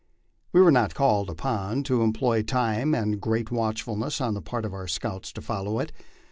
[0.51, 4.73] We were not called upon to employ time and great watchfulness on the part of
[4.73, 5.91] our scouts to follow it.